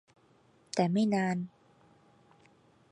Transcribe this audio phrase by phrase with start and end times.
[0.75, 1.37] แต่ไม่นาน